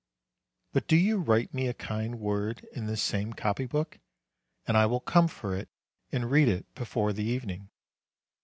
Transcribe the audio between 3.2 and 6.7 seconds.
copy book, and I will come for it and read it